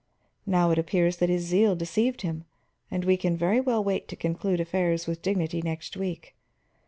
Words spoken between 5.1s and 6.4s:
dignity next week.